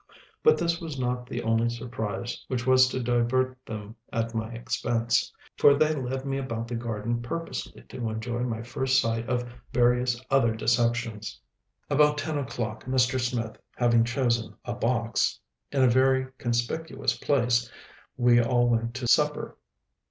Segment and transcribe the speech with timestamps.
[0.41, 5.31] But this was not the only surprise which was to divert them at my expense;
[5.57, 10.19] for they led me about the garden purposely to enjoy my first sight of various
[10.31, 11.39] other deceptions.
[11.87, 13.19] About ten o'clock, Mr.
[13.19, 15.39] Smith having chosen a box
[15.71, 17.71] in a very conspicuous place,
[18.17, 19.55] we all went to supper.